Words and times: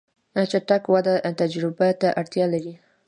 چټک 0.51 0.83
وده 0.93 1.13
تجربه 1.41 1.87
ته 2.01 2.07
اړتیا 2.19 2.45
لري. 2.53 2.73